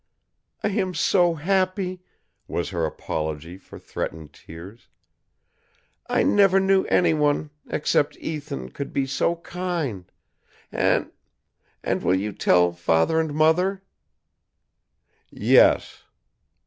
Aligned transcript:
"I 0.63 0.69
am 0.69 0.95
so 0.95 1.35
happy," 1.35 2.01
was 2.47 2.69
her 2.71 2.87
apology 2.87 3.59
for 3.59 3.77
threatened 3.77 4.33
tears. 4.33 4.87
"I 6.07 6.23
never 6.23 6.59
knew 6.59 6.85
anyone 6.85 7.51
except 7.69 8.17
Ethan 8.17 8.71
could 8.71 8.93
be 8.93 9.05
so 9.05 9.35
kind. 9.35 10.11
And 10.71 11.11
and, 11.83 12.01
will 12.01 12.15
you 12.15 12.31
tell 12.33 12.71
Father 12.73 13.19
and 13.19 13.31
Mother?" 13.35 13.83
"Yes." 15.29 16.01